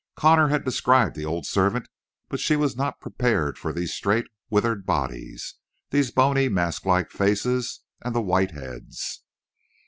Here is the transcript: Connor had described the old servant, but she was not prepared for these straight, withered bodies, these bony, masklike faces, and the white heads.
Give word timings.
Connor 0.15 0.47
had 0.47 0.65
described 0.65 1.15
the 1.15 1.25
old 1.25 1.45
servant, 1.45 1.87
but 2.27 2.39
she 2.39 2.55
was 2.55 2.75
not 2.75 2.99
prepared 2.99 3.59
for 3.59 3.71
these 3.71 3.93
straight, 3.93 4.25
withered 4.49 4.83
bodies, 4.83 5.57
these 5.91 6.09
bony, 6.09 6.49
masklike 6.49 7.11
faces, 7.11 7.81
and 8.01 8.15
the 8.15 8.19
white 8.21 8.49
heads. 8.49 9.21